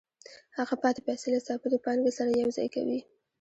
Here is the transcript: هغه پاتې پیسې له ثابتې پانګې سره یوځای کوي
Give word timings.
هغه 0.59 0.75
پاتې 0.81 1.01
پیسې 1.07 1.27
له 1.33 1.39
ثابتې 1.47 1.77
پانګې 1.85 2.11
سره 2.17 2.29
یوځای 2.41 2.67
کوي 2.75 2.99